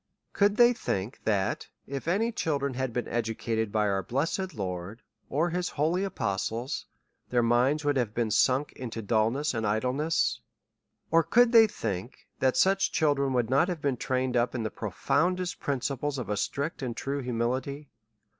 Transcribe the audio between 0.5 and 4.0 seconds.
they think, that if any children had been educated by